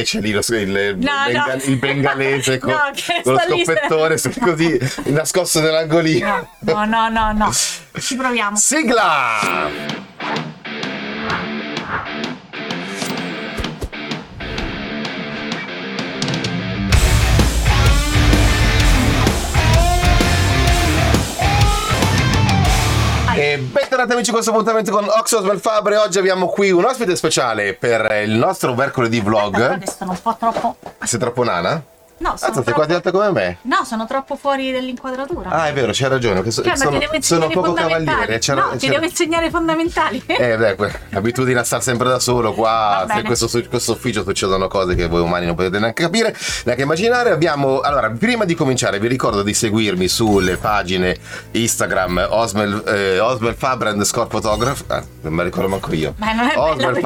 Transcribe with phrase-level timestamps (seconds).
[0.00, 0.68] che c'è lì lo, il,
[0.98, 1.62] No, benga- no.
[1.64, 2.78] il bengalese con, No,
[3.22, 6.56] con lo scoppettone se- così nascosto nell'angolino.
[6.60, 7.52] No, no, no, no.
[7.98, 8.56] Ci proviamo.
[8.56, 10.09] Sigla!
[23.70, 25.96] Bentornati amici a questo appuntamento con Oxos Fabre.
[25.96, 29.54] Oggi abbiamo qui un ospite speciale per il nostro mercoledì vlog.
[29.54, 30.76] adesso sono un po' troppo.
[31.04, 31.80] Sei troppo nana?
[32.20, 32.72] No, sono Azza, sei troppo...
[32.72, 33.56] quasi alta come me.
[33.62, 35.48] No, sono troppo fuori dall'inquadratura.
[35.48, 36.42] Ah, è vero, c'hai ragione.
[36.42, 38.38] Che so- Cioè, ma sono, ti sono poco cavaliere.
[38.38, 40.22] C'era- no, ti c'era- devo insegnare i fondamentali.
[40.40, 43.06] Eh, beh, que- abitudine a stare sempre da solo qua.
[43.16, 47.30] In questo, questo ufficio succedono cose che voi umani non potete neanche capire, neanche immaginare.
[47.30, 47.80] Abbiamo.
[47.80, 51.16] Allora, prima di cominciare, vi ricordo di seguirmi sulle pagine
[51.52, 54.84] Instagram Osmel, eh, Osmel Fabre underscore photograph.
[54.88, 56.14] Ah, non me ricordo manco io.
[56.18, 57.00] Ma non è Osmel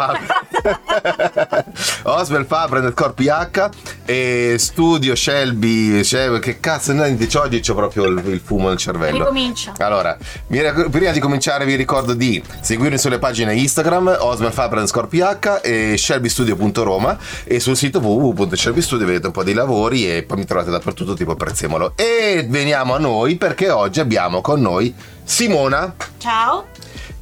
[2.04, 2.64] bello Fabre.
[2.64, 3.68] Fabre underscore PH
[4.06, 6.02] e studio Shelby.
[6.02, 9.18] Shelby che cazzo, no, oggi c'ho proprio il, il fumo nel cervello.
[9.18, 9.74] Ricomincia.
[9.78, 15.60] Allora, prima di cominciare vi ricordo di seguirmi sulle pagine Instagram, Osman Faber underscore PH
[15.62, 20.70] e shelbystudio.roma e sul sito www.shelbystudio vedete un po' di lavori e poi mi trovate
[20.70, 21.92] dappertutto tipo prezzemolo.
[21.96, 26.66] E veniamo a noi perché oggi abbiamo con noi Simona Ciao.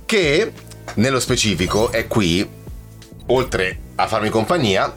[0.06, 0.52] che
[0.94, 2.46] nello specifico è qui,
[3.32, 4.94] oltre a farmi compagnia,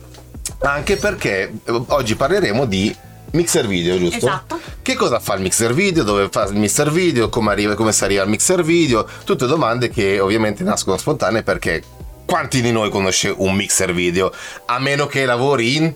[0.59, 2.95] anche perché eh, oggi parleremo di
[3.31, 4.17] mixer video, giusto?
[4.17, 4.59] Esatto.
[4.81, 6.03] Che cosa fa il mixer video?
[6.03, 7.29] Dove fa il mixer video?
[7.29, 9.07] Come, arriva, come si arriva al mixer video?
[9.23, 11.83] Tutte domande che ovviamente nascono spontanee perché
[12.25, 14.31] quanti di noi conosce un mixer video?
[14.65, 15.93] A meno che lavori in...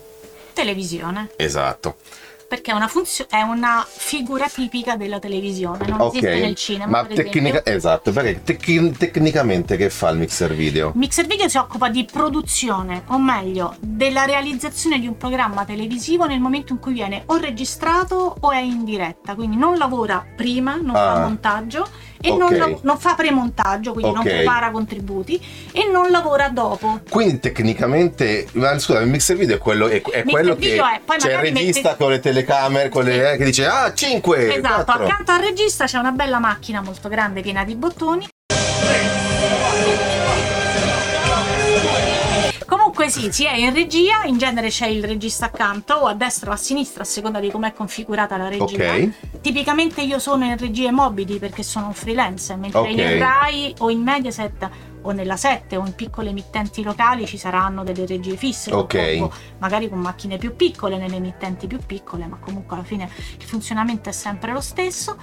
[0.54, 1.30] Televisione.
[1.36, 1.98] Esatto.
[2.50, 6.16] Perché è una, funzio- è una figura tipica della televisione, non Ok.
[6.16, 6.90] esiste nel cinema.
[6.90, 10.92] Ma per tecnica- esatto, perché tec- tecnicamente che fa il mixer video?
[10.96, 16.40] Mixer Video si occupa di produzione, o meglio, della realizzazione di un programma televisivo nel
[16.40, 20.96] momento in cui viene o registrato o è in diretta, quindi non lavora prima, non
[20.96, 21.14] Ah.
[21.14, 21.88] fa montaggio
[22.22, 22.52] e Ok.
[22.52, 24.30] non, non fa premontaggio, quindi non Ok.
[24.34, 25.42] prepara contributi
[25.72, 27.00] e non lavora dopo.
[27.10, 31.18] Quindi tecnicamente, ma scusa, il mixer video è quello, è, è quello che è- poi
[31.18, 34.84] c'è il regista metti- con le telecamere, con le, eh, che dice ah 5, Esatto,
[34.84, 35.04] 4.
[35.06, 38.28] accanto al regista c'è una bella macchina molto grande piena di bottoni.
[43.00, 46.50] Comunque sì, si è in regia, in genere c'è il regista accanto o a destra
[46.50, 48.64] o a sinistra a seconda di com'è configurata la regia.
[48.94, 49.40] Ok.
[49.40, 52.90] Tipicamente io sono in regie mobili perché sono un freelance, mentre Ok.
[52.90, 54.70] in Rai o in Mediaset
[55.02, 59.18] o nella 7 o in piccole emittenti locali ci saranno delle regie fisse, Ok.
[59.18, 63.44] purtroppo, magari con macchine più piccole nelle emittenti più piccole, ma comunque alla fine il
[63.46, 65.18] funzionamento è sempre lo stesso.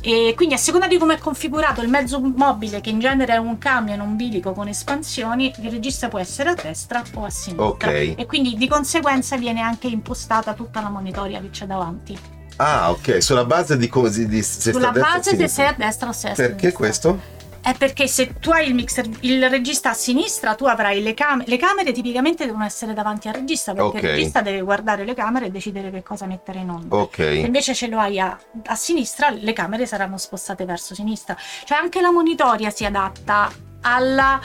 [0.00, 3.36] E quindi a seconda di come è configurato il mezzo mobile, che in genere è
[3.38, 7.66] un camion, un bilico con espansioni, il regista può essere a destra o a sinistra.
[7.66, 8.14] Ok.
[8.16, 12.18] E quindi di conseguenza viene anche impostata tutta la monitoria che c'è davanti.
[12.56, 15.48] Ah, ok, sulla base di come di, di- se Sulla base se sinistra.
[15.64, 16.56] sei a destra o sei a sinistra.
[16.56, 17.20] Perché questo?
[17.62, 21.48] È perché se tu hai il mixer, il regista a sinistra, tu avrai le camere.
[21.48, 24.02] Le camere tipicamente devono essere davanti al regista, perché Ok.
[24.02, 26.96] il regista deve guardare le camere e decidere che cosa mettere in onda.
[26.96, 27.18] Se Ok.
[27.36, 28.36] invece ce lo hai a,
[28.66, 31.36] a sinistra, le camere saranno spostate verso sinistra.
[31.64, 33.48] Cioè anche la monitoria si adatta
[33.82, 34.40] alla-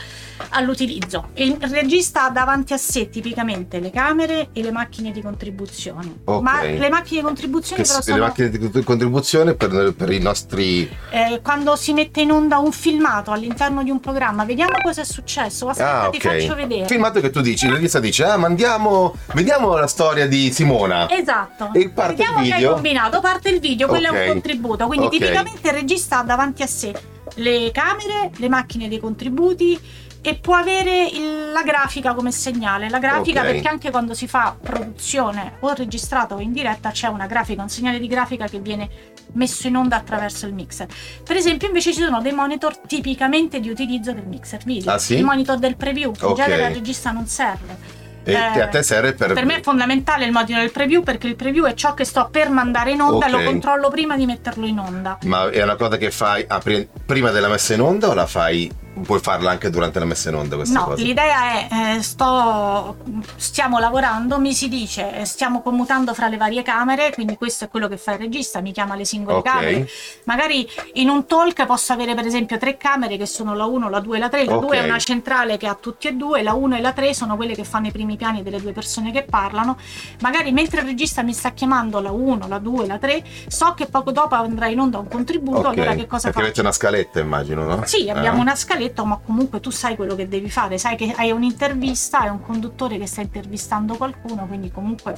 [0.50, 1.30] all'utilizzo.
[1.36, 6.20] Il regista ha davanti a sé tipicamente le camere e le macchine di contribuzione.
[6.26, 6.42] Ok.
[6.42, 10.12] Ma le macchine di contribuzione Che però s- le sono macchine di contribuzione per, per
[10.12, 10.90] i nostri...
[11.10, 15.06] eh, quando si mette in onda un filmato all'interno di un programma, vediamo cosa è
[15.06, 15.70] successo.
[15.70, 16.86] Aspetta, Ah, ti faccio vedere.
[16.88, 21.10] Filmato che tu dici, il regista dice, ah, ma andiamo, vediamo la storia di Simona.
[21.10, 21.72] Esatto.
[21.74, 22.74] E parte il Vediamo che hai video?
[22.74, 24.18] combinato, parte il video, quello è Ok.
[24.20, 24.86] un contributo.
[24.88, 26.94] Quindi tipicamente il regista ha davanti a sé
[27.38, 29.80] le camere, le macchine dei contributi
[30.22, 32.90] e può avere il- la grafica come segnale.
[32.90, 33.46] La grafica Ok.
[33.52, 37.70] perché anche quando si fa produzione o registrata o in diretta c'è una grafica, un
[37.70, 38.90] segnale di grafica che viene
[39.34, 40.88] messo in onda attraverso il mixer.
[41.24, 44.92] Per esempio invece ci sono dei monitor tipicamente di utilizzo del mixer video.
[44.92, 45.16] Ah, sì?
[45.16, 46.38] Il monitor del preview, che in Ok.
[46.44, 47.97] genere al regista non serve.
[48.32, 49.34] E che a te serve per...
[49.34, 52.28] Per me è fondamentale il monitor del preview perché il preview è ciò che sto
[52.32, 53.38] per mandare in onda e Ok.
[53.38, 55.18] lo controllo prima di metterlo in onda.
[55.24, 58.72] Ma è una cosa che fai pri- prima della messa in onda o la fai...
[59.04, 61.04] Puoi farla anche durante la messa in onda questa No, cosa?
[61.04, 61.68] l'idea è
[61.98, 62.98] eh, sto,
[63.36, 67.70] stiamo lavorando, mi si dice, eh, stiamo commutando fra le varie camere, quindi questo è
[67.70, 69.44] quello che fa il regista, mi chiama le singole Ok.
[69.44, 69.88] camere.
[70.24, 74.00] Magari in un talk posso avere per esempio tre camere che sono la 1, la
[74.00, 74.46] 2 e la 3.
[74.46, 74.66] La Ok.
[74.66, 77.36] 2 è una centrale che ha tutti e due, la 1 e la 3 sono
[77.36, 79.78] quelle che fanno i primi piani delle due persone che parlano.
[80.22, 83.86] Magari mentre il regista mi sta chiamando la 1, la 2, la 3, so che
[83.86, 86.40] poco dopo andrà in onda un contributo, Ok, allora che cosa Perché faccio?
[86.40, 87.82] avete una scaletta immagino, no?
[87.86, 88.42] Sì, abbiamo Ah.
[88.42, 92.20] una scaletta scaletta, ma comunque tu sai quello che devi fare, sai che hai un'intervista,
[92.20, 95.16] hai un conduttore che sta intervistando qualcuno, quindi comunque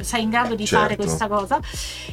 [0.00, 0.82] sei in grado di Certo.
[0.84, 1.58] fare questa cosa.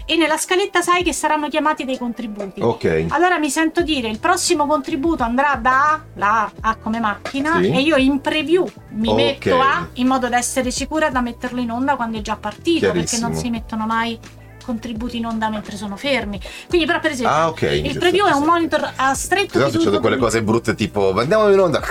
[0.06, 2.62] E nella scaletta sai che saranno chiamati dei contributi.
[2.62, 3.06] Ok.
[3.10, 7.70] Allora mi sento dire il prossimo contributo andrà da A, la A, come macchina Sì.
[7.70, 9.16] e io in preview mi Ok.
[9.16, 12.92] metto A in modo da essere sicura da metterlo in onda quando è già partito
[12.92, 14.18] perché non si mettono mai
[14.66, 16.40] contributi in onda mentre sono fermi.
[16.68, 17.62] Quindi però per esempio Ah, ok.
[17.62, 21.50] il giusto, preview è un monitor a stretto Esatto, succedono quelle cose brutte tipo andiamo
[21.52, 21.82] in onda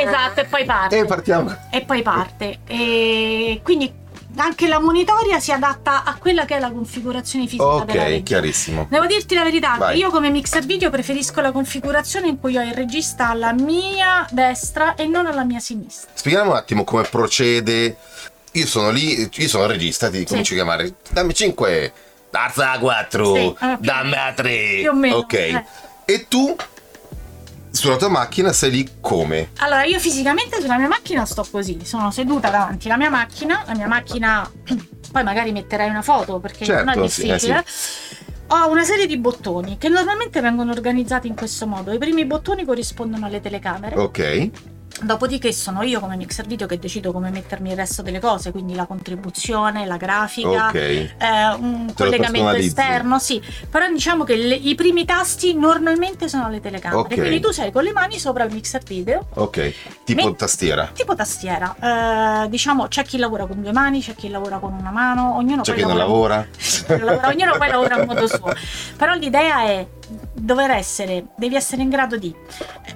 [0.00, 0.98] Esatto, e poi parte.
[0.98, 1.56] e partiamo.
[1.70, 2.58] e poi parte.
[2.66, 3.98] E quindi
[4.36, 8.86] anche la monitoria si adatta a quella che è la configurazione fisica Ok, chiarissimo.
[8.88, 9.98] Devo dirti la verità, Vai.
[9.98, 14.94] io come mixer video preferisco la configurazione in cui ho il regista alla mia destra
[14.94, 16.10] e non alla mia sinistra.
[16.14, 17.96] Spieghiamo un attimo come procede.
[18.52, 20.94] Io sono lì, io sono il regista, ti comincio a chiamare.
[21.10, 21.92] Dammi 5,
[22.32, 24.78] alza a 4, Sì, dammi a 3.
[24.80, 25.32] più o meno, Ok.
[25.34, 25.64] eh.
[26.04, 26.56] E tu
[27.70, 29.50] sulla tua macchina sei lì come?
[29.58, 33.74] Allora, io fisicamente sulla mia macchina sto così, sono seduta davanti alla mia macchina, la
[33.76, 34.50] mia macchina,
[35.12, 37.64] poi magari metterai una foto perché non è Certo, sì, eh, difficile.
[38.48, 41.92] Ho una serie di bottoni che normalmente vengono organizzati in questo modo.
[41.92, 43.96] I primi bottoni corrispondono alle telecamere.
[43.96, 44.50] Ok.
[45.02, 48.74] Dopodiché sono io come mixer video che decido come mettermi il resto delle cose, quindi
[48.74, 50.74] la contribuzione, la grafica, Ok.
[50.74, 51.14] eh,
[51.58, 53.42] un Te collegamento esterno, sì.
[53.70, 57.00] Però diciamo che le- i primi tasti normalmente sono alle telecamere.
[57.00, 57.14] Ok.
[57.14, 59.72] Quindi tu sei con le mani sopra il mixer video, Ok.
[60.04, 60.90] Tipo Me- tastiera.
[60.92, 62.44] tipo tastiera.
[62.44, 65.62] Eh, diciamo c'è chi lavora con due mani, c'è chi lavora con una mano, ognuno
[65.62, 66.46] C'è poi chi non lavora.
[66.88, 68.52] lavora- ognuno poi lavora a modo suo.
[68.96, 69.86] Però l'idea è
[70.32, 72.34] dover essere, devi essere in grado di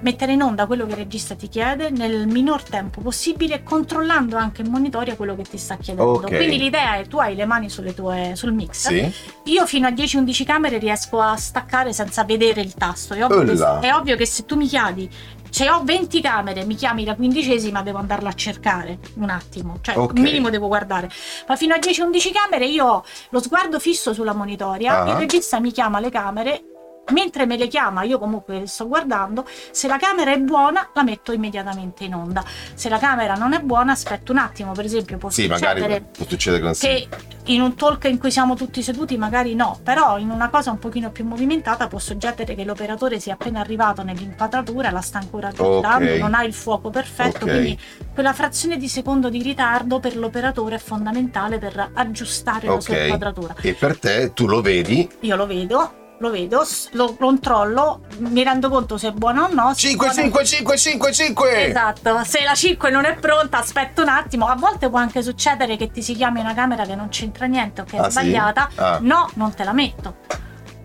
[0.01, 4.61] mettere in onda quello che il regista ti chiede nel minor tempo possibile, controllando anche
[4.61, 6.11] in monitoria quello che ti sta chiedendo.
[6.13, 6.27] Ok.
[6.27, 8.91] Quindi l'idea è tu hai le mani sulle tue, sul mixer.
[9.11, 9.51] Sì.
[9.51, 13.13] Io fino a 10-11 camere riesco a staccare senza vedere il tasto.
[13.13, 15.09] È ovvio, che, è ovvio che se tu mi chiami,
[15.49, 19.77] se ho 20 camere, mi chiami la quindicesima, devo andarla a cercare un attimo.
[19.81, 20.13] Cioè, Ok.
[20.15, 21.09] un minimo devo guardare.
[21.47, 25.09] Ma fino a 10-11 camere io ho lo sguardo fisso sulla monitoria, Ah.
[25.11, 26.63] il regista mi chiama le camere.
[27.11, 29.45] Mentre me le chiama, io comunque sto guardando.
[29.71, 32.43] Se la camera è buona, la metto immediatamente in onda.
[32.73, 34.71] Se la camera non è buona, aspetto un attimo.
[34.71, 37.07] Per esempio, può Sì, magari succedere può succedere che
[37.47, 40.79] in un talk in cui siamo tutti seduti magari no, però in una cosa un
[40.79, 46.11] pochino più movimentata può succedere che l'operatore sia appena arrivato nell'inquadratura, la sta ancora aggiustando,
[46.11, 46.17] Ok.
[46.19, 47.51] non ha il fuoco perfetto, Ok.
[47.51, 47.79] quindi
[48.13, 53.55] quella frazione di secondo di ritardo per l'operatore è fondamentale per aggiustare la sua inquadratura.
[53.61, 55.07] E per te tu lo vedi.
[55.19, 59.73] Io lo vedo, lo vedo, lo controllo, mi rendo conto se è buona o no.
[59.73, 61.65] se 5, è buona- 5, 5, 5, 5.
[61.67, 64.47] Esatto, se la 5 non è pronta, aspetta un attimo.
[64.47, 67.81] A volte può anche succedere che ti si chiami una camera che non c'entra niente
[67.81, 68.11] o che è Ah, sì?
[68.11, 68.69] sbagliata.
[68.75, 68.97] Ah.
[69.01, 70.15] No, non te la metto.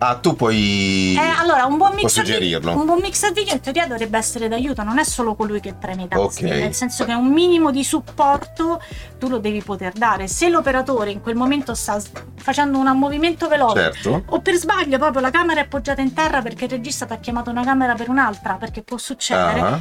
[0.03, 1.13] Ah, tu puoi.
[1.15, 2.75] Eh, allora, un buon, mixer suggerirlo.
[2.75, 6.03] un buon mixer video in teoria dovrebbe essere d'aiuto, non è solo colui che preme
[6.03, 6.49] i tasti, Ok.
[6.51, 8.81] nel senso che un minimo di supporto
[9.19, 10.27] tu lo devi poter dare.
[10.27, 12.01] Se l'operatore in quel momento sta
[12.35, 14.23] facendo un movimento veloce Certo.
[14.29, 17.17] o per sbaglio proprio la camera è appoggiata in terra perché il regista ti ha
[17.17, 19.79] chiamato una camera per un'altra, perché può succedere, Ah.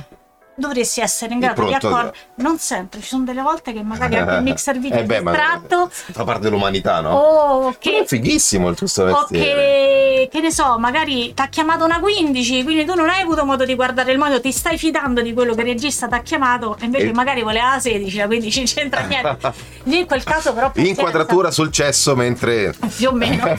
[0.61, 2.15] Dovresti essere in grado di accorgere.
[2.37, 5.21] Non sempre, ci sono delle volte che magari anche il mixer video Eh beh, è
[5.23, 7.11] ma- distratto Fa parte dell'umanità, no?
[7.17, 9.55] o Che che è fighissimo il tuo o mestiere.
[9.55, 13.45] che, che ne so, magari ti ha chiamato una 15, quindi tu non hai avuto
[13.45, 16.21] modo di guardare il monitor, ti stai fidando di quello che il regista ti ha
[16.21, 19.53] chiamato, e invece E- magari voleva la 16, la 15 non c'entra niente.
[19.85, 22.75] Lì in quel caso però Inquadratura sul cesso mentre.
[22.97, 23.59] più o meno.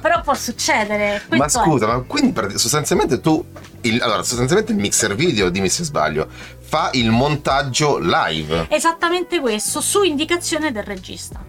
[0.00, 1.22] però può succedere.
[1.28, 1.64] Ma Questo è.
[1.64, 3.44] scusa, ma quindi sostanzialmente tu.
[3.82, 6.28] Il- allora, sostanzialmente il mixer video, dimmi se sbaglio,
[6.60, 8.66] fa il montaggio live.
[8.70, 11.44] Esattamente questo, su indicazione del regista.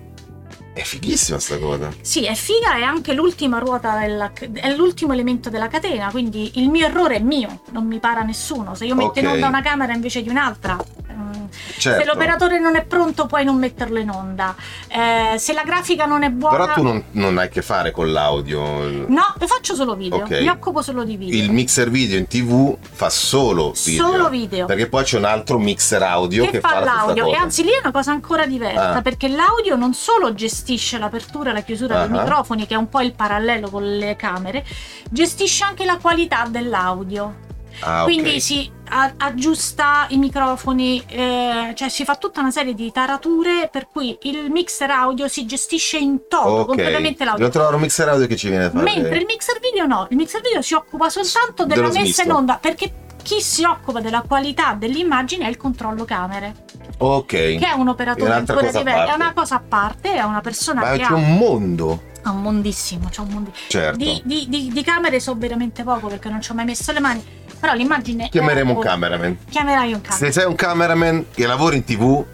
[0.73, 1.89] È fighissima sta cosa.
[2.01, 6.69] Sì, è figa, è anche l'ultima ruota, della, è l'ultimo elemento della catena, quindi il
[6.69, 8.75] mio errore è mio, non mi para nessuno.
[8.75, 9.33] Se io metto in Ok.
[9.33, 11.33] onda una camera invece di un'altra, mm,
[11.77, 11.99] Certo.
[11.99, 14.55] se l'operatore non è pronto puoi non metterlo in onda.
[14.87, 16.55] Eh, se la grafica non è buona...
[16.57, 18.61] Però tu non, non hai a che fare con l'audio.
[19.07, 20.39] No, io faccio solo video, Ok.
[20.39, 21.41] mi occupo solo di video.
[21.43, 24.05] Il mixer video in tv fa solo video.
[24.07, 24.65] Solo video.
[24.65, 27.79] Perché poi c'è un altro mixer audio che, che fa l'audio e anzi lì è
[27.81, 29.01] una cosa ancora diversa Ah.
[29.01, 30.67] perché l'audio non solo gestisce
[30.99, 32.21] l'apertura e la chiusura dei Ah.
[32.21, 34.65] microfoni che è un po' il parallelo con le camere
[35.09, 37.47] gestisce anche la qualità dell'audio
[37.81, 42.91] Ah, quindi si a- aggiusta i microfoni eh, cioè si fa tutta una serie di
[42.91, 46.65] tarature per cui il mixer audio si gestisce in toto Ok.
[46.67, 48.83] completamente l'audio Devo trovare un mixer audio che ci viene a fare.
[48.83, 52.31] Mentre il mixer video no, il mixer video si occupa soltanto della Dello messa in
[52.31, 52.91] onda perché
[53.23, 56.53] chi si occupa della qualità dell'immagine è il controllo camere
[57.01, 57.27] Ok.
[57.27, 60.91] che è un operatore ancora diverso, è una cosa a parte, è una persona Ma
[60.91, 62.01] che c'è ha, un mondo.
[62.23, 63.97] ha un mondissimo, c'è un mondi- Certo.
[63.97, 66.99] di, di- di- di camere so veramente poco perché non ci ho mai messo le
[66.99, 67.23] mani.
[67.59, 68.29] Però l'immagine...
[68.29, 69.37] Chiameremo un cameraman.
[69.49, 70.31] Chiamerai un Se cameraman.
[70.33, 72.25] sei un cameraman che lavori in tv,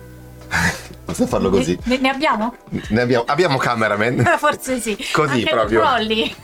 [1.06, 1.78] possiamo farlo così.
[1.84, 2.56] Ne, ne abbiamo?
[2.90, 4.20] Ne abbiamo, abbiamo cameraman.
[4.20, 4.98] Eh, Forse sì.
[5.12, 5.82] Così Anche proprio.
[5.82, 6.36] controlli.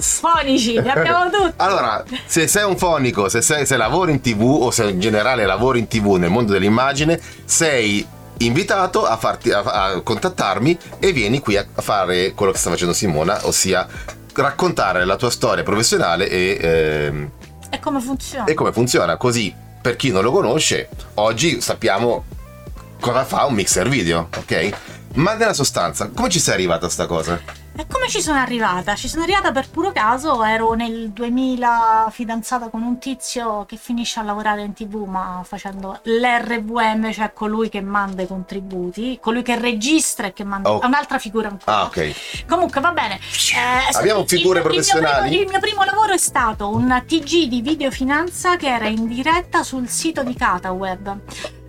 [0.00, 1.52] Fonici, ne abbiamo tutti.
[1.56, 5.46] Allora, se sei un fonico, se, sei- se lavori in tv o se in generale
[5.46, 8.04] lavori in tv nel mondo dell'immagine, sei
[8.38, 12.92] invitato a, farti, a, a contattarmi e vieni qui a, fare quello che sta facendo
[12.92, 13.86] Simona, ossia
[14.34, 17.30] raccontare la tua storia professionale e, ehm,
[17.70, 18.44] E come funziona?
[18.46, 19.16] e come funziona.
[19.16, 22.24] Così, per chi non lo conosce, oggi sappiamo
[23.02, 24.70] cosa fa un mixer video, ok?
[25.14, 27.38] Ma nella sostanza, come ci sei arrivata a sta cosa?
[27.74, 28.94] E come ci sono arrivata?
[28.94, 34.20] Ci sono arrivata per puro caso, ero nel 2000 fidanzata con un tizio che finisce
[34.20, 39.58] a lavorare in tv ma facendo l'RVM, cioè colui che manda i contributi, colui che
[39.58, 40.70] registra e che manda...
[40.70, 40.80] Oh.
[40.80, 41.78] è un'altra figura ancora.
[41.78, 42.44] Ah, ok.
[42.46, 43.16] Comunque va bene.
[43.16, 45.40] Eh, Abbiamo il- figure il mio primo- professionali?
[45.40, 49.88] Il mio, primo lavoro è stato un TG di videofinanza che era in diretta sul
[49.88, 51.18] sito di CataWeb.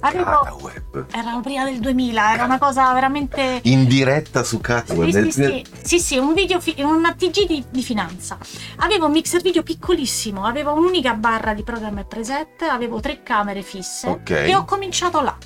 [0.06, 1.06] Arrivo, Cata web.
[1.14, 3.60] era prima del 2000, era una cosa veramente...
[3.64, 5.10] In diretta su Catweb.
[5.30, 8.38] Sì, sì, sì, sì, un video, fi- un TG di, di finanza.
[8.78, 13.62] Avevo un mixer video piccolissimo, avevo un'unica barra di programma e preset, avevo tre camere
[13.62, 14.30] fisse Ok.
[14.32, 15.38] e ho cominciato là.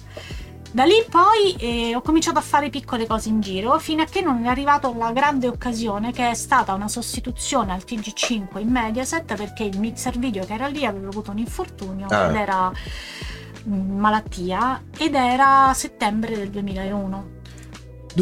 [0.72, 4.22] Da lì poi eh, ho cominciato a fare piccole cose in giro fino a che
[4.22, 9.34] non è arrivata la grande occasione che è stata una sostituzione al TG5 in Mediaset
[9.36, 12.28] perché il mixer video che era lì aveva avuto un infortunio Ah.
[12.30, 12.72] ed era
[13.68, 17.37] malattia ed era settembre del 2001.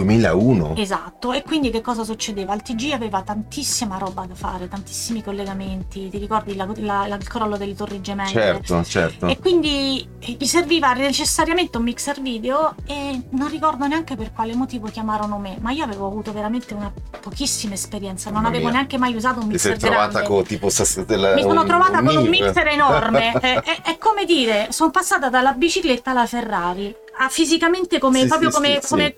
[0.01, 0.73] 2001.
[0.75, 2.53] Esatto, e quindi che cosa succedeva?
[2.53, 7.27] Il TG aveva tantissima roba da fare, tantissimi collegamenti, ti ricordi la- la- la- il
[7.27, 8.29] crollo delle torri gemelle?
[8.29, 9.27] Certo, certo.
[9.27, 10.05] E quindi
[10.37, 15.57] mi serviva necessariamente un mixer video e non ricordo neanche per quale motivo chiamarono me,
[15.61, 19.57] ma io avevo avuto veramente una pochissima esperienza, non avevo neanche mai usato un Ti
[19.57, 20.27] sei mixer trovata grande.
[20.27, 20.69] con tipo
[21.05, 24.91] della- Mi sono un- trovata con un mixer enorme, è, è- è come dire, sono
[24.91, 29.15] passata dalla bicicletta alla Ferrari, a fisicamente come, Sì, proprio sì, come, sì, come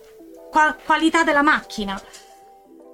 [0.49, 1.99] qua- qualità della macchina.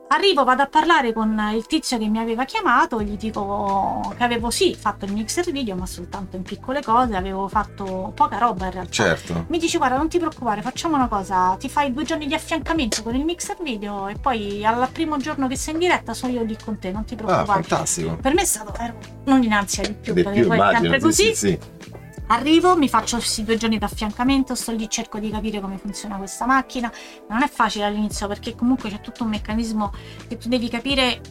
[0.05, 4.51] Arrivo, vado a parlare con il tizio che mi aveva chiamato, gli dico che avevo
[4.51, 8.71] sì fatto il mixer video, ma soltanto in piccole cose, avevo fatto poca roba in
[8.73, 8.91] realtà.
[8.91, 9.45] Certo.
[9.47, 13.01] Mi dice guarda non ti preoccupare, facciamo una cosa, ti fai due giorni di affiancamento
[13.01, 16.43] con il mixer video e poi al primo giorno che sei in diretta sono io
[16.43, 17.63] lì con te, non ti Ah, preoccupare.
[17.63, 18.15] fantastico.
[18.17, 20.61] Per me è stato ero non in ansia di più, Di perché più, poi è
[20.61, 20.91] immagino.
[20.91, 21.35] sempre sì, così.
[21.35, 21.91] sì, sì.
[22.33, 26.17] Arrivo, mi faccio questi due giorni di affiancamento, sto lì, cerco di capire come funziona
[26.17, 26.91] questa macchina.
[27.29, 29.93] Non è facile all'inizio perché comunque c'è tutto un meccanismo
[30.27, 31.21] che tu devi capire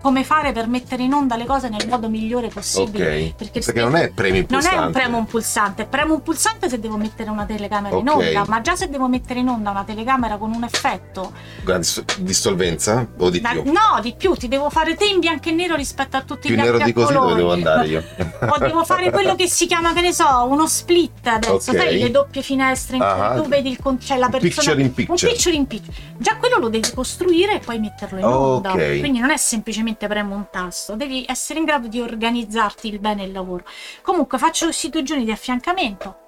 [0.00, 3.26] come fare per mettere in onda le cose nel modo migliore possibile.
[3.26, 3.34] Ok.
[3.34, 4.76] Perché, Perché non è premi non pulsante.
[4.76, 8.16] è un premo un pulsante, premo un pulsante se devo mettere una telecamera in Ok.
[8.16, 11.32] onda, ma già se devo mettere in onda una telecamera con un effetto
[11.64, 13.64] dis- Dissolvenza o di da- più?
[13.64, 16.56] no, di più, ti devo fare te in bianco e nero rispetto a tutti Più
[16.56, 17.26] gli nero altri di così colori.
[17.28, 18.04] dove devo andare io.
[18.48, 21.76] o devo fare quello che si chiama, che ne so, uno split adesso, Ok.
[21.78, 23.30] sai, le doppie finestre in Ah.
[23.32, 24.50] cui tu vedi il con- c'è la persona.
[24.52, 25.26] Picture in picture.
[25.28, 25.96] Un picture in picture.
[26.18, 28.70] Già quello lo devi costruire e poi metterlo in onda.
[28.72, 33.24] Quindi non è semplicemente premo un tasto, devi essere in grado di organizzarti il bene
[33.24, 33.64] il lavoro.
[34.02, 36.24] Comunque faccio questi due giorni di affiancamento.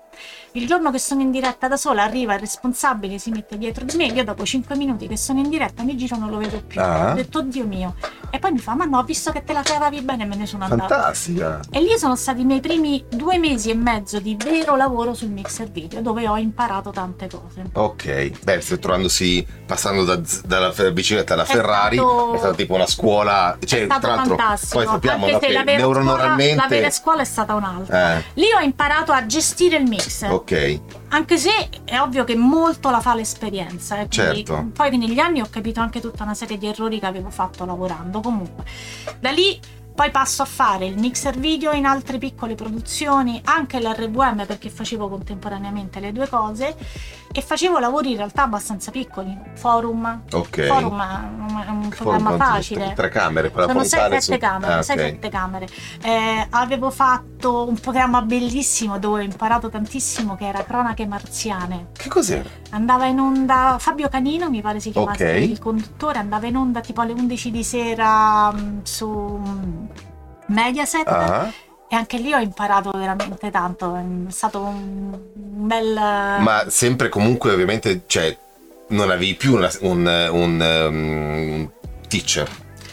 [0.53, 3.97] Il giorno che sono in diretta da sola arriva il responsabile, si mette dietro di
[3.97, 6.81] me, io dopo 5 minuti che sono in diretta mi giro non lo vedo più.
[6.81, 7.13] Ah.
[7.13, 7.95] Ho detto oddio mio.
[8.31, 10.37] E poi mi fa, ma no, ho visto che te la cavavi bene e me
[10.37, 10.87] ne sono andata.
[10.87, 11.61] Fantastica.
[11.71, 15.29] E lì sono stati i miei primi due mesi e mezzo di vero lavoro sul
[15.29, 17.65] mixer video, dove ho imparato tante cose.
[17.73, 22.75] Ok, beh, stai trovandosi passando da- dalla bicicletta alla È Ferrari, stato- è stata tipo
[22.75, 26.67] una scuola, cioè tra l'altro poi sappiamo Anche se che la vera, scuola, neuronormalmente la
[26.69, 28.19] vera scuola è stata un'altra.
[28.19, 31.51] eh, Lì ho imparato a gestire il mixer, ok, anche se
[31.85, 33.99] è ovvio che molto la fa l'esperienza.
[34.01, 34.71] eh, Certo.
[34.73, 38.21] Poi negli anni ho capito anche tutta una serie di errori che avevo fatto lavorando.
[38.21, 38.65] Comunque,
[39.19, 39.59] da lì
[39.99, 45.09] poi passo a fare il mixer video in altre piccole produzioni, anche l'RVM perché facevo
[45.09, 46.77] contemporaneamente le due cose
[47.33, 50.23] e facevo lavori in realtà abbastanza piccoli, forum.
[50.31, 50.67] ok.
[50.67, 52.93] Forum è un Forum programma quanto- facile.
[52.95, 54.85] Tre camere per Sono fontana 6-7 su- camere, Ah, ok.
[54.85, 55.69] 6-7 camere.
[56.03, 61.89] Eh, avevo fatto un programma bellissimo dove ho imparato tantissimo che era Cronache Marziane.
[61.93, 62.49] Che cos'era?
[62.71, 65.41] Andava in onda Fabio Canino, mi pare si chiamasse Ok.
[65.41, 69.09] il conduttore, andava in onda tipo alle 11 di sera mm, su
[69.45, 69.87] mm,
[70.49, 71.09] Mediaset.
[71.09, 71.53] Ah,
[71.91, 75.95] e anche lì ho imparato veramente tanto, è stato un, un bel...
[75.95, 78.37] ma sempre comunque ovviamente, cioè,
[78.89, 81.71] non avevi più una- un, un, um,
[82.09, 82.47] teacher.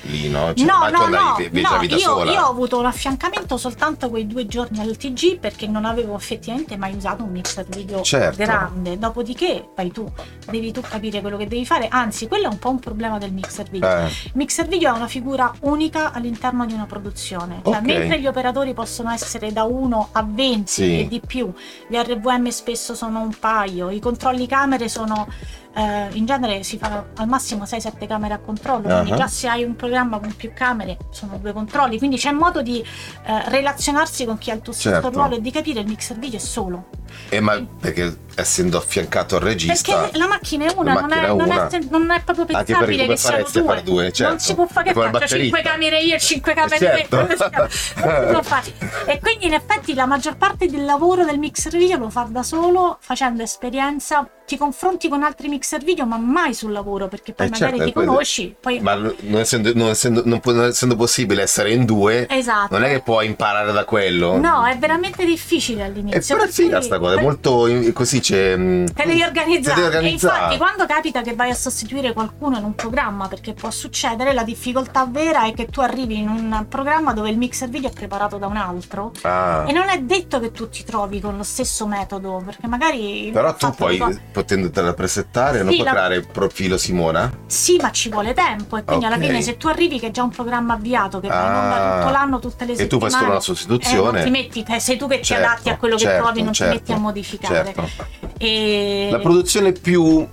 [0.06, 0.54] Lì, no?
[0.54, 4.80] Cioè, no, no, no, no, io, io ho avuto un affiancamento soltanto quei due giorni
[4.80, 8.38] al TG perché non avevo effettivamente mai usato un mixer video Certo.
[8.44, 8.98] grande.
[8.98, 10.10] Dopodiché, vai tu,
[10.50, 11.88] devi tu capire quello che devi fare.
[11.90, 13.90] Anzi, quello è un po' un problema del mixer video.
[14.06, 17.62] Eh, mixer video è una figura unica all'interno di una produzione.
[17.64, 17.82] Cioè, Ok.
[17.82, 21.00] mentre gli operatori possono essere da 1 a 20 Sì.
[21.02, 21.52] e di più,
[21.88, 25.28] gli RVM spesso sono un paio, i controlli camere sono.
[25.76, 29.16] Eh, in genere si fa al massimo 6-7 camere a controllo, quindi Ah.
[29.18, 32.80] già se hai un programma con più camere sono due controlli, quindi c'è modo di
[32.82, 35.10] eh, relazionarsi con chi ha il tuo stesso Certo.
[35.10, 36.86] ruolo e di capire il mixer video è solo.
[37.30, 40.02] Eh, ma perché essendo affiancato al regista...
[40.02, 41.68] Perché la macchina è una, La non, macchina è, è non, una.
[41.70, 43.64] è, non è proprio pensabile che siano due.
[43.64, 44.32] fare due, certo.
[44.34, 45.62] Non si può fare che faccia 5 batterista.
[45.62, 48.42] camere io e 5 camere Certo.
[48.44, 48.74] fare.
[49.06, 52.44] E quindi in effetti la maggior parte del lavoro del mixer video lo fa da
[52.44, 54.30] solo, facendo esperienza.
[54.46, 57.86] Ti confronti con altri mixer video, ma mai sul lavoro, perché poi Eh, magari certo,
[57.86, 58.12] ti quello.
[58.12, 58.56] conosci.
[58.60, 58.80] Poi...
[58.80, 62.68] Ma non essendo, non essendo- non può- non essendo possibile essere in due, Esatto.
[62.78, 64.38] non è che puoi imparare da quello.
[64.38, 66.36] No, è veramente difficile all'inizio.
[66.36, 68.56] però è figa perché- sta cosa, è molto così c'è.
[68.58, 69.82] mm, Te devi organizzare.
[69.82, 73.54] Te devi E infatti, quando capita che vai a sostituire qualcuno in un programma, perché
[73.54, 77.70] può succedere, la difficoltà vera è che tu arrivi in un programma dove il mixer
[77.70, 79.12] video è preparato da un altro.
[79.24, 79.66] Ah.
[79.68, 83.30] E non è detto che tu ti trovi con lo stesso metodo, perché magari.
[83.34, 87.32] Però tu puoi, che- potendotela presettare, non Sì, puoi la- creare il profilo Simona?
[87.48, 88.78] Sì, ma ci vuole tempo.
[88.78, 89.22] E quindi alla Ok.
[89.26, 92.00] fine, se tu arrivi che è già un programma avviato, che va in onda Ah.
[92.00, 93.10] tutto l'anno, tutte le E tu settimane.
[93.10, 94.12] fai solo una eh, sostituzione.
[94.12, 96.42] non ti metti, eh, sei tu che ti Certo, adatti a quello che certo, trovi,
[96.44, 97.74] non certo, ti metti a modificare.
[97.74, 98.08] certo.
[98.38, 99.10] E...
[99.12, 100.28] La produzione più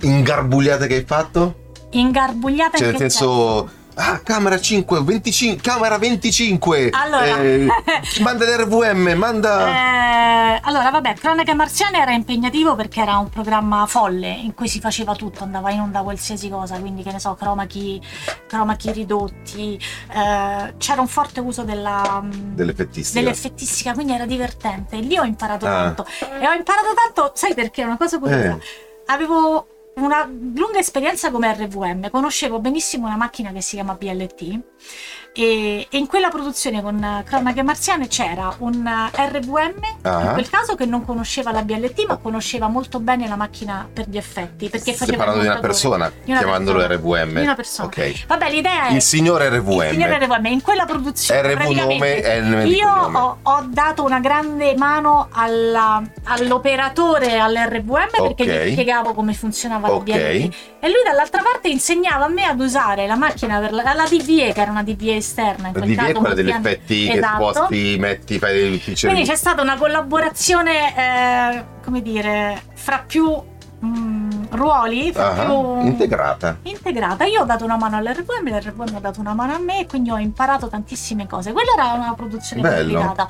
[0.00, 1.64] ingarbugliata che hai fatto?
[1.90, 3.84] Ingarbugliata Cioè, in nel senso.
[3.98, 6.90] Ah, camera 5, 25, camera 25.
[6.92, 7.24] Allora.
[7.40, 7.66] eh,
[8.20, 9.68] manda l'RVM, manda.
[9.68, 14.80] Eh, allora, vabbè, Cronache Marziane era impegnativo perché era un programma folle in cui si
[14.80, 17.98] faceva tutto, andava in onda qualsiasi cosa, quindi che ne so, cromachi,
[18.46, 19.80] cromachi ridotti,
[20.12, 23.18] eh, c'era un forte uso della, Dell'effettistica.
[23.20, 24.96] dell'effettistica, quindi era divertente.
[24.98, 25.70] Lì ho imparato Ah.
[25.70, 26.06] tanto.
[26.38, 27.82] E ho imparato tanto, sai perché?
[27.82, 28.50] Una cosa curiosa.
[28.50, 28.58] Eh.
[29.06, 34.60] Avevo una lunga esperienza come RVM, conoscevo benissimo una macchina che si chiama BLT
[35.38, 40.20] e, e in quella produzione con Cronache Marziane c'era un eh, RVM, Ah.
[40.22, 44.08] in quel caso che non conosceva la BLT ma conosceva molto bene la macchina per
[44.08, 47.22] gli effetti, perché Stai parlando di una persona, Di una chiamandolo persona.
[47.24, 47.34] RVM.
[47.34, 47.88] Di una persona.
[47.88, 48.26] Ok.
[48.26, 48.92] Vabbè, l'idea è...
[48.94, 49.82] Il signore RVM.
[49.82, 54.04] Il signor RVM, in quella produzione RV nome è il nome io ho, ho dato
[54.04, 58.64] una grande mano alla- all'operatore all'RVM perché Ok.
[58.64, 60.08] gli spiegavo come funzionava Ok.
[60.08, 63.92] la BLT e lui dall'altra parte insegnava a me ad usare la macchina per la,
[63.94, 67.44] la DVE che era una DVE esterna in DV è quella degli effetti Esatto.
[67.44, 69.12] che sposti, metti, fai dei feature.
[69.12, 73.30] quindi c'è stata una collaborazione eh, come dire fra più
[73.84, 76.58] mm, ruoli fra Ah, più integrata.
[76.62, 77.24] integrata.
[77.24, 80.10] Io ho dato una mano all'RVM, l'RVM ha dato una mano a me e quindi
[80.10, 81.52] ho imparato tantissime cose.
[81.52, 82.98] Quella era una produzione Bello.
[83.00, 83.28] complicata.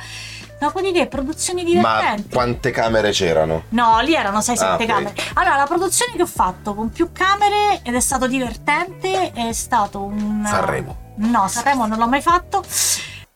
[0.59, 2.29] Dopodiché, produzioni Ma divertenti.
[2.35, 3.65] quante camere c'erano?
[3.71, 4.87] No, lì erano 6-7 Ah, ok.
[4.87, 5.15] camere.
[5.35, 10.01] Allora, la produzione che ho fatto con più camere ed è stato divertente è stato
[10.03, 10.45] un...
[10.47, 11.05] Sanremo.
[11.17, 12.63] No, Sanremo non l'ho mai fatto.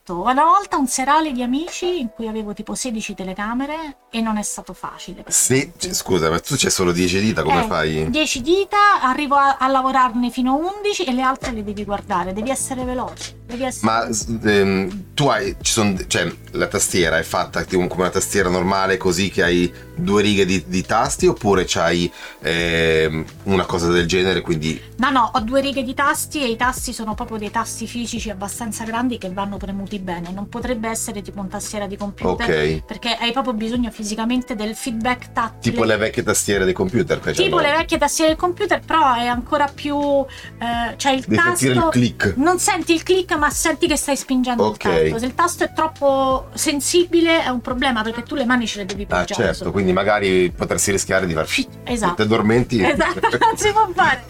[0.09, 4.43] Una volta un serale di amici in cui avevo tipo 16 telecamere e non è
[4.43, 5.25] stato facile.
[5.29, 8.11] Se, c- scusa, ma tu c'è solo 10 dita, come Eh, fai?
[8.11, 12.33] 10 dita, arrivo a, a lavorarne fino a 11 e le altre le devi guardare,
[12.33, 13.39] devi essere veloce.
[13.47, 13.87] Devi essere...
[13.87, 14.09] Ma
[14.51, 18.97] ehm, tu hai, ci son, cioè, la tastiera è fatta tipo come una tastiera normale
[18.97, 24.41] così che hai due righe di, di tasti oppure c'hai ehm, una cosa del genere,
[24.41, 27.87] quindi No, no, ho due righe di tasti e i tasti sono proprio dei tasti
[27.87, 30.31] fisici abbastanza grandi che vanno premuti bene.
[30.33, 32.85] Non potrebbe essere tipo un tastiera di computer ok.
[32.85, 35.61] perché hai proprio bisogno fisicamente del feedback tattile.
[35.75, 37.19] Tipo le vecchie tastiere dei computer.
[37.19, 39.99] Tipo le vecchie tastiere del computer, però è ancora più.
[39.99, 41.67] Eh, cioè il Devi tasto.
[41.67, 42.35] il click.
[42.37, 44.85] Non senti il click, ma senti che stai spingendo Ok.
[44.85, 45.19] il tasto.
[45.19, 48.87] Se il tasto è troppo sensibile è un problema perché tu le mani ce le
[48.87, 49.53] devi Ah, poggiare.
[49.55, 51.47] certo, quindi magari potresti rischiare di far
[51.85, 52.15] Esatto.
[52.15, 52.83] ti addormenti.
[52.83, 54.23] Esatto, non si può fare.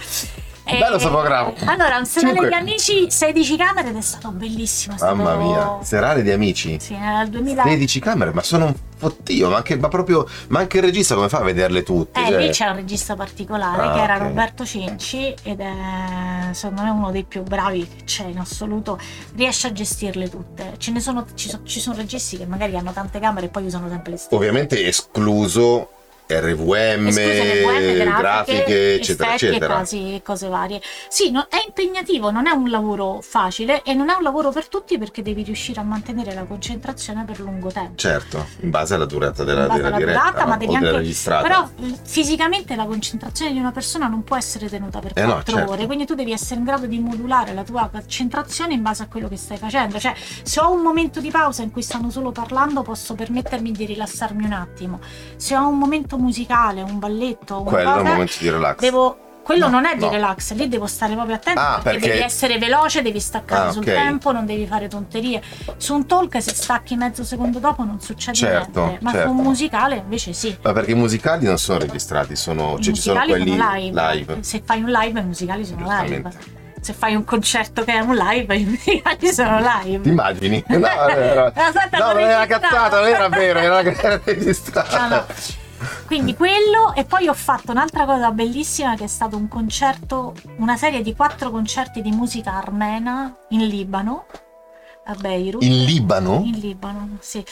[0.78, 1.52] Bello sto programma.
[1.66, 2.48] Allora, un serale Cinque.
[2.48, 4.94] di amici, 16 camere ed è stato bellissimo.
[4.94, 6.78] è stato- Mamma mia, serale di amici.
[6.80, 7.62] Sì, nel 2000.
[7.62, 11.28] 16 camere, ma sono un fottio, ma anche, ma proprio, ma anche il regista come
[11.28, 12.20] fa a vederle tutte?
[12.22, 14.22] Eh, Cioè, lì c'è un regista particolare Ah, che era ok.
[14.22, 15.72] Roberto Cenci ed è
[16.52, 18.98] secondo me uno dei più bravi che c'è in assoluto.
[19.34, 20.74] Riesce a gestirle tutte.
[20.78, 23.64] Ce ne sono, ci, so- ci sono registi che magari hanno tante camere e poi
[23.64, 24.34] usano sempre le stesse.
[24.34, 25.90] Ovviamente escluso
[26.38, 29.74] RVM, escluse le VM, grafiche, eccetera, effetti eccetera.
[29.74, 30.80] E casi, cose varie.
[31.08, 34.68] Sì, no- è impegnativo, non è un lavoro facile e non è un lavoro per
[34.68, 37.96] tutti perché devi riuscire a mantenere la concentrazione per lungo tempo.
[37.96, 40.58] Certo, in base alla durata della, della alla diretta durata, ma no?
[40.58, 41.14] devi anche-.
[41.24, 41.68] Però
[42.02, 45.72] fisicamente la concentrazione di una persona non può essere tenuta per Eh no, 4 certo.
[45.72, 49.06] ore, quindi tu devi essere in grado di modulare la tua concentrazione in base a
[49.06, 49.98] quello che stai facendo.
[49.98, 53.84] Cioè, se ho un momento di pausa in cui stanno solo parlando, posso permettermi di
[53.86, 55.00] rilassarmi un attimo.
[55.36, 58.78] Se ho un momento musicale, un balletto, Quello è un cosa, momento di relax.
[58.78, 60.10] devo quello No, non è di no.
[60.10, 63.72] relax, lì devo stare proprio attento Ah, perché, perché- devi essere veloce, devi staccare Ah,
[63.72, 63.88] sul ok.
[63.88, 65.42] tempo, non devi fare tonterie.
[65.76, 69.28] Su un talk se stacchi mezzo secondo dopo non succede Certo, niente, ma certo.
[69.30, 70.56] su un musicale invece sì.
[70.62, 73.74] Ma perché i musicali non sono registrati, sono, I cioè, ci sono musicali quelli sono
[73.74, 74.14] live.
[74.14, 74.42] live.
[74.42, 76.30] Se fai un live, i musicali sono live.
[76.80, 80.00] Se fai un concerto che è un live, i musicali sono live.
[80.02, 80.62] Ti immagini?
[80.68, 81.52] No, era,
[81.98, 85.08] no, non era cazzata, non era vero, era era registrata.
[85.08, 85.24] No, no.
[86.10, 90.76] Quindi quello e poi ho fatto un'altra cosa bellissima che è stato un concerto, una
[90.76, 94.26] serie di quattro concerti di musica armena in Libano,
[95.04, 95.62] a Beirut.
[95.62, 96.42] In Libano?
[96.44, 97.44] In Libano, sì.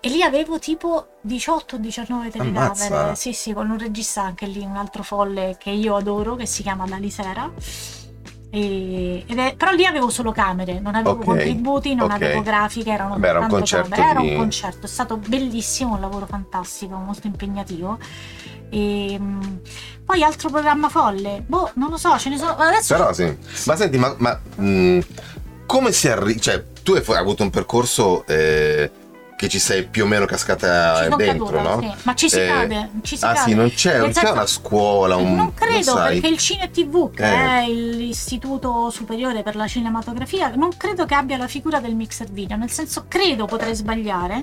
[0.00, 3.14] E lì avevo tipo 18-19 telecamere.
[3.16, 6.62] Sì, sì, con un regista anche lì, un altro folle che io adoro, che si
[6.62, 7.52] chiama Dalisera.
[8.58, 12.16] E, è- però lì avevo solo camere, non avevo Ok, contributi, non ok.
[12.16, 14.10] avevo grafiche, erano Vabbè, era un concerto camere.
[14.10, 17.98] Era di- un concerto, è stato bellissimo, un lavoro fantastico, molto impegnativo.
[18.70, 19.60] E, mh,
[20.06, 22.56] poi altro programma folle, boh, non lo so, ce ne sono.
[22.56, 23.36] Adesso Però sì.
[23.66, 24.98] Ma senti, ma, ma, mh,
[25.66, 26.40] come si arriva?
[26.40, 28.90] Cioè, tu hai avuto un percorso eh,
[29.36, 31.80] che ci sei più o meno cascata dentro, caduta, no?
[31.80, 31.92] sì.
[32.04, 33.50] Ma ci si Eh, cade, ci si ah cade.
[33.50, 35.34] sì, non c'è, non c'è una scuola, un...
[35.34, 36.14] non credo sai.
[36.20, 37.64] perché il Cine TV, che Eh.
[37.64, 37.68] è
[38.16, 42.70] l'istituto superiore per la cinematografia, non credo che abbia la figura del mixer video, nel
[42.70, 44.42] senso credo potrei sbagliare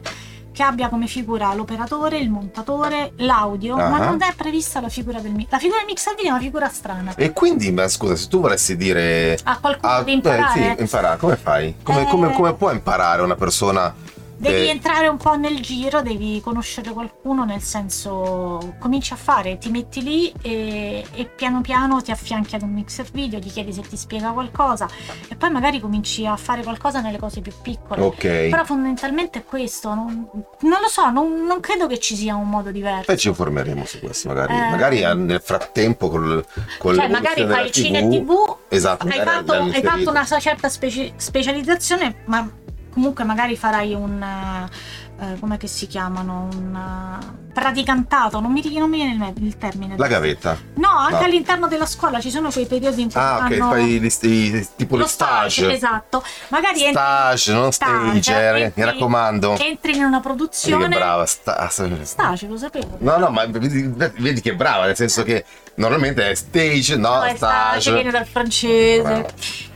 [0.53, 4.05] che abbia come figura l'operatore, il montatore, l'audio, ma Ah.
[4.05, 5.53] non è prevista la figura del mixer.
[5.53, 7.13] La figura del mixer video è una figura strana.
[7.15, 9.35] E quindi, ma scusa, se tu volessi dire...
[9.45, 10.75] A qualcuno Ah, di beh, imparare.
[10.77, 11.77] sì, imparare, come fai?
[11.81, 12.05] Come, Eh.
[12.05, 13.95] come- come può imparare una persona?
[14.43, 19.57] Devi eh, entrare un po' nel giro, devi conoscere qualcuno, nel senso cominci a fare,
[19.57, 23.71] ti metti lì e, e piano piano ti affianchi ad un mixer video, gli chiedi
[23.71, 24.89] se ti spiega qualcosa
[25.29, 28.01] e poi magari cominci a fare qualcosa nelle cose più piccole.
[28.01, 28.49] Ok.
[28.49, 30.27] Però fondamentalmente è questo, non,
[30.59, 33.05] non lo so, non, non credo che ci sia un modo diverso.
[33.05, 34.55] Poi ci informeremo su questo, magari.
[34.55, 34.69] Eh.
[34.69, 36.45] Magari eh, nel frattempo col,
[36.79, 42.23] con Cioè, magari fai cine TV, Esatto, hai fatto, hai fatto una certa speci- specializzazione,
[42.25, 42.61] ma
[42.93, 44.21] comunque magari farai un...
[44.21, 46.47] eh, come che si chiamano?
[46.53, 49.95] Un eh, praticantato, non mi, non mi viene il, termine.
[49.97, 50.57] La gavetta.
[50.75, 51.23] No, anche No.
[51.25, 54.95] all'interno della scuola ci sono quei periodi in cui Ah, ok, fai gli, i- tipo
[54.97, 55.71] lo le stage.
[55.71, 56.23] Esatto.
[56.49, 59.57] Magari entri- Stage, non stage, stage, eh, entri- mi raccomando.
[59.59, 60.87] entri in una Vedi produzione.
[60.89, 61.25] che brava.
[61.27, 61.69] Sta...
[61.69, 62.97] Stage, lo sapevo.
[62.99, 63.83] No, no, ma vedi,
[64.17, 67.93] vedi che brava, nel senso che normalmente è stage, no, No, è stage, stage.
[67.93, 69.01] viene dal francese.
[69.03, 69.27] Bravo.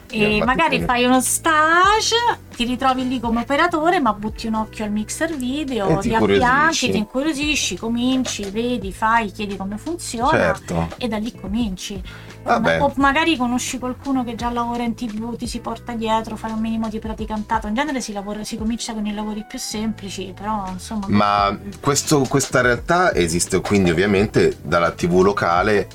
[0.09, 2.15] E Ma magari fai uno stage,
[2.55, 6.91] ti ritrovi lì come operatore, ma butti un occhio al mixer video, ti ti incuriosisci.
[6.91, 10.87] ti incuriosisci, cominci, vedi, fai, chiedi come funziona Certo.
[10.97, 12.01] e da lì cominci.
[12.43, 12.81] Vabbè.
[12.81, 16.59] O magari conosci qualcuno che già lavora in tv, ti si porta dietro, fai un
[16.59, 17.67] minimo di praticantato.
[17.67, 21.05] In genere si, lavora- si comincia con i lavori più semplici, però insomma...
[21.09, 25.87] Ma questo- questa realtà esiste quindi ovviamente dalla TV locale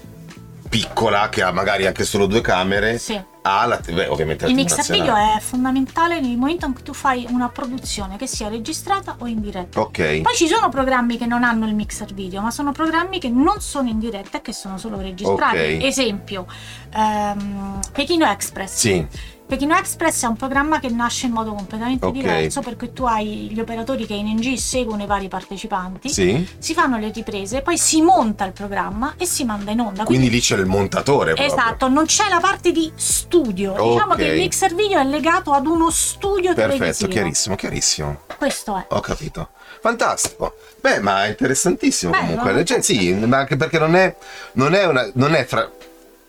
[0.77, 3.21] piccola che ha magari anche solo due camere Sì.
[3.43, 5.11] alla beh, ovviamente la Il mixer nazionale.
[5.11, 9.27] video è fondamentale nel momento in cui tu fai una produzione che sia registrata o
[9.27, 9.81] in diretta.
[9.81, 10.23] Ok.
[10.23, 13.61] Poi ci sono programmi che non hanno il mixer video, ma sono programmi che non
[13.61, 15.59] sono in diretta e che sono solo registrati.
[15.59, 15.83] Ok.
[15.85, 16.47] Esempio,
[16.95, 18.73] ehm, Pechino Express.
[18.75, 19.07] Sì,
[19.53, 22.13] Pechino Express è un programma che nasce in modo completamente Ok.
[22.13, 26.49] diverso perché tu hai gli operatori che in NG seguono i vari partecipanti, sì.
[26.57, 30.05] si fanno le riprese, poi si monta il programma e si manda in onda.
[30.05, 31.55] Quindi lì c'è il montatore proprio.
[31.55, 33.73] Esatto, non c'è la parte di studio.
[33.73, 34.17] Diciamo Ok.
[34.17, 37.11] che il mixer video è legato ad uno studio Perfetto, televisivo.
[37.11, 38.21] chiarissimo, chiarissimo.
[38.39, 38.87] Questo è.
[38.89, 39.51] Ho capito.
[39.83, 40.55] Fantastico.
[40.81, 42.53] Beh, ma è interessantissimo Bello, comunque.
[42.53, 42.65] no?
[42.65, 44.17] Cioè, sì, ma anche perché non è,
[44.53, 45.11] non è una.
[45.13, 45.71] Non è fra.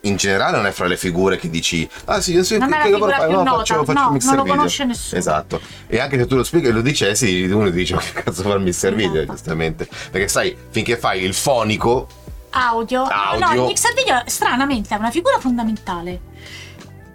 [0.06, 2.82] In generale non è fra le figure che dici Ah sì, io sì, Non è
[2.82, 3.32] che la lavoro fai?
[3.32, 4.56] No, nota, faccio, faccio no, non lo video.
[4.56, 5.20] conosce nessuno.
[5.20, 5.62] Esatto.
[5.88, 8.54] E anche se tu lo spieghi e lo dicessi, uno dice ma che cazzo fa
[8.56, 9.32] il mixer video, Esatto.
[9.32, 9.88] giustamente.
[10.12, 12.08] Perché sai, finché fai il fonico,
[12.50, 13.04] Audio.
[13.04, 13.46] Audio.
[13.48, 16.20] No, il mixer video stranamente è una figura fondamentale.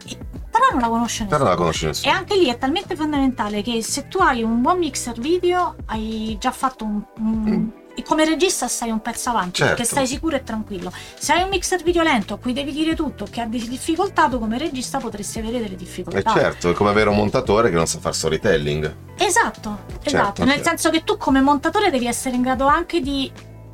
[0.08, 0.16] E-
[0.50, 1.28] Però non la conosce nessuno.
[1.28, 2.12] però non la conosci E nessuno.
[2.14, 6.50] anche lì è talmente fondamentale che se tu hai un buon mixer video, hai già
[6.52, 7.02] fatto un.
[7.18, 9.56] un- e come regista stai un pezzo avanti.
[9.58, 9.74] Certo.
[9.74, 10.92] perché stai sicuro e tranquillo.
[11.18, 14.28] Se hai un mixer video lento a cui devi dire tutto, che ha delle difficoltà,
[14.28, 16.32] tu come regista potresti avere delle E difficoltà.
[16.32, 18.94] certo, è come avere un montatore che non sa fare storytelling.
[19.16, 20.08] Esatto, esatto.
[20.10, 20.68] Certo, Nel certo.
[20.68, 23.30] senso che tu come montatore devi essere in grado anche di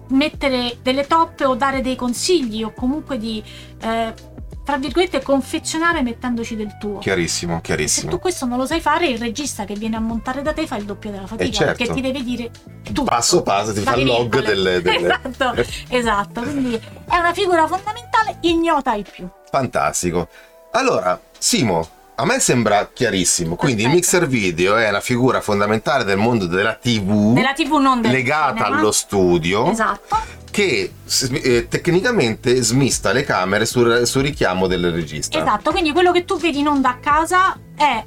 [0.08, 3.42] mettere delle toppe o dare dei consigli o comunque di
[3.82, 4.14] eh,
[4.64, 6.98] tra virgolette confezionare mettendoci del tuo.
[6.98, 8.10] Chiarissimo, Se chiarissimo.
[8.10, 10.76] tu questo non lo sai fare, il regista che viene a montare da te fa
[10.76, 11.76] il doppio della fatica Eh, certo.
[11.76, 12.50] perché ti deve dire
[12.82, 13.04] tutto.
[13.04, 15.54] Passo passo, ti fa il log delle- delle- Esatto,
[15.88, 16.40] esatto.
[16.42, 19.28] Quindi è una figura fondamentale, ignota ai più.
[19.50, 20.28] Fantastico.
[20.72, 23.56] Allora, Simo, a me sembra chiarissimo.
[23.56, 28.56] Quindi il mixer video è una figura fondamentale del mondo della TV, Nella TV legata
[28.64, 28.76] cinema.
[28.78, 30.16] allo studio, Esatto.
[30.54, 30.92] Che
[31.32, 35.36] eh, tecnicamente smista le camere sul, sul richiamo del regista.
[35.36, 38.04] Esatto, quindi quello che tu vedi in onda a casa è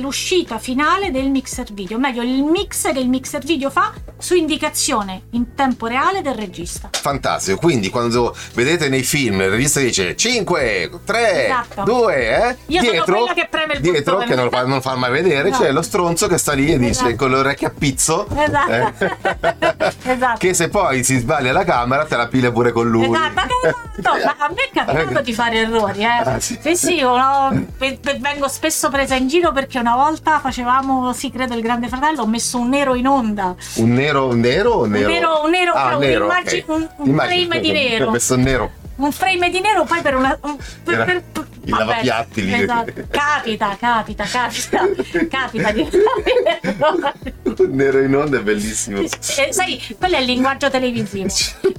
[0.00, 4.34] l'uscita finale del mixer video, o meglio il mix che il mixer video fa su
[4.36, 6.90] indicazione in tempo reale del regista.
[6.92, 11.82] Fantastico, quindi quando vedete nei film il regista dice 5, 3, Esatto.
[11.82, 14.80] 2, eh, Io sono dietro, quella che preme il dietro che non lo fa, non
[14.80, 15.58] fa mai vedere, No.
[15.58, 17.16] c'è lo stronzo che sta lì e dice Esatto.
[17.16, 19.04] con le orecchie a pizzo Esatto.
[19.04, 20.38] eh, Esatto.
[20.38, 23.04] che se poi si sbaglia la camera te la piglia pure con lui.
[23.04, 26.06] Esatto, esatto, ma a me è capitato di fare errori, eh.
[26.06, 26.58] Ah, sì.
[26.60, 31.30] sì, sì, no, ve- ve- vengo spesso presa in giro perché una volta facevamo, sì,
[31.30, 33.54] credo il Grande Fratello, ho messo un nero in onda.
[33.76, 35.06] Un nero, un nero o nero?
[35.08, 36.68] Un nero, un nero, Ah, nero, un'immagine- ok.
[36.68, 38.06] un, un frame di nero.
[38.08, 38.70] Ho messo nero.
[38.96, 40.36] Un frame di nero, poi per una.
[40.42, 42.52] un- per- per- per- il vabbè, lavapiatti lì.
[42.62, 42.92] Esatto.
[43.10, 44.88] Capita, capita, capita.
[45.30, 45.88] capita di.
[47.62, 49.00] Un nero in onda è bellissimo.
[49.00, 49.08] Eh,
[49.52, 51.26] sai, quello è il linguaggio televisivo.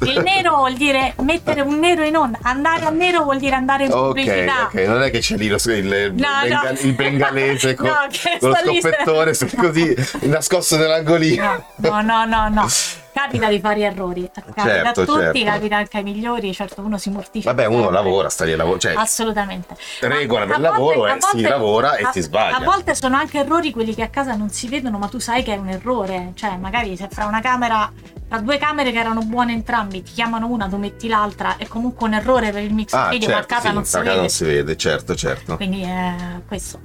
[0.03, 3.85] Il nero vuol dire mettere un nero in onda, andare a nero vuol dire andare
[3.85, 4.63] in Ok, pubblicità.
[4.65, 6.77] ok, non è che c'è lì lo, il, il, No, benga- no.
[6.79, 7.95] il bengalese con, No,
[8.39, 9.95] con lo scoppettone così
[10.29, 11.65] nascosto nell'angolino.
[11.77, 12.67] No, no, no, no.
[13.13, 14.29] Capita di fare errori.
[14.33, 15.43] Capita Certo, a tutti, certo.
[15.43, 16.53] capita anche ai migliori.
[16.53, 17.53] Certo, uno si mortifica.
[17.53, 18.79] Vabbè, uno lavora, sta lì a lavorare.
[18.81, 19.75] Cioè, Assolutamente.
[20.01, 22.57] Regola del lavoro è a si lavora e a- si sbaglia.
[22.57, 25.43] A volte sono anche errori quelli che a casa non si vedono, ma tu sai
[25.43, 26.31] che è un errore.
[26.33, 27.91] Cioè, magari se fra una camera,
[28.27, 32.07] tra due camere che erano buone entrambi, ti chiamano una, tu metti l'altra, è comunque
[32.07, 34.15] un errore per il mix ah, video, ma a certo, casa sì, non si vede.
[34.15, 35.55] non si vede, certo, certo.
[35.55, 36.15] Quindi è
[36.47, 36.79] questo.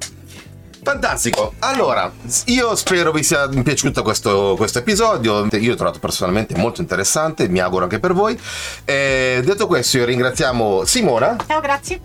[0.88, 1.52] Fantastico.
[1.58, 2.10] Allora,
[2.46, 5.46] io spero vi sia piaciuto questo, questo episodio.
[5.52, 8.40] Io l'ho trovato personalmente molto interessante, mi auguro anche per voi.
[8.86, 11.36] Eh, detto questo, io ringraziamo Simona.
[11.46, 12.00] Ciao, grazie.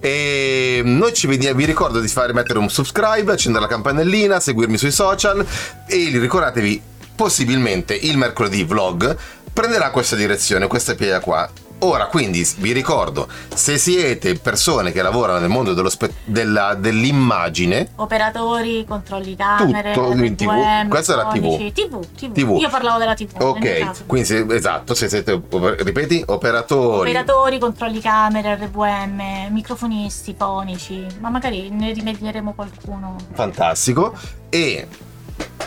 [0.00, 4.76] E noi ci vediamo, vi ricordo di fare mettere un subscribe, accendere la campanellina, seguirmi
[4.76, 5.42] sui social
[5.86, 6.82] e ricordatevi
[7.16, 9.16] possibilmente il mercoledì vlog
[9.50, 11.48] prenderà questa direzione, questa piega qua.
[11.80, 17.90] Ora, quindi vi ricordo, se siete persone che lavorano nel mondo dello spe- della- dell'immagine,
[17.96, 20.88] Operatori, controlli camere, Tutto in TV.
[20.88, 21.70] Questa è la TV.
[21.72, 22.32] TV, TV.
[22.32, 22.56] TV.
[22.60, 23.28] Io parlavo della TV.
[23.38, 25.40] ok, quindi se- esatto, se siete,
[25.80, 33.16] ripeti, operatori, Operatori, controlli camere, RVM, microfonisti, fonici, ma magari ne rimedieremo qualcuno.
[33.34, 34.14] fantastico,
[34.48, 34.88] e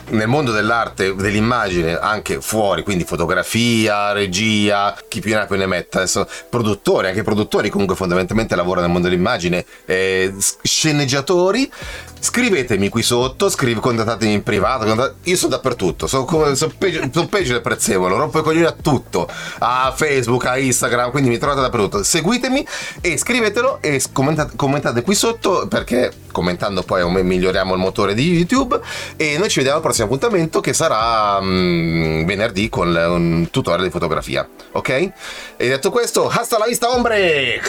[0.10, 5.66] nel mondo dell'arte, dell'immagine, anche fuori, quindi fotografia, regia, chi più ne ha più ne
[5.66, 11.72] metta, adesso produttori, anche produttori comunque fondamentalmente lavorano nel mondo dell'immagine, eh, sceneggiatori,
[12.20, 17.02] scrivetemi qui sotto, scrive, contattatemi in privato, contat- io sono dappertutto, sono, come, sono, peggio,
[17.12, 19.28] sono peggio del prezzemolo, rompo i coglioni a tutto,
[19.60, 22.66] a Facebook, a Instagram, quindi mi trovate dappertutto, seguitemi
[23.02, 28.32] e scrivetelo e commentate, commentate qui sotto perché commentando poi um, miglioriamo il motore di
[28.32, 28.80] YouTube
[29.16, 33.92] e noi ci vediamo al prossimo appuntamento che sarà mm, venerdì con un tutorial di
[33.92, 34.90] fotografia, ok?
[34.90, 35.12] E
[35.58, 37.60] detto questo, hasta la vista ombre!